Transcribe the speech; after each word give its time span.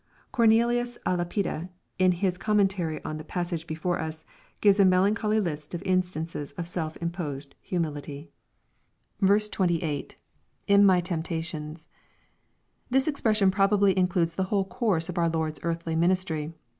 Cornelius 0.31 0.97
il 1.05 1.17
Lapide, 1.17 1.69
in 1.99 2.11
hii 2.13 2.39
oommentaiy 2.39 2.99
on 3.05 3.17
the 3.17 3.23
passage 3.23 3.67
before 3.67 3.99
us, 3.99 4.25
gives 4.59 4.79
a 4.79 4.83
melancholy 4.83 5.39
list 5.39 5.75
of 5.75 5.83
ui8taQ<'«s 5.83 6.55
or 6.57 6.63
self 6.63 6.97
imposed 6.97 7.53
humility. 7.61 8.31
408 9.19 9.35
EXPOSITORY 9.35 9.67
THOUGHTS, 9.67 10.09
28.— 10.09 10.15
[In 10.79 10.85
my 10.87 11.01
temptations.] 11.01 11.87
This 12.89 13.07
expression 13.07 13.51
probably 13.51 13.95
includes 13.95 14.35
t\ie 14.35 14.45
whole 14.47 14.65
course 14.65 15.07
of 15.07 15.19
our 15.19 15.29
Lord's 15.29 15.59
earthly 15.61 15.95
ministry. 15.95 16.51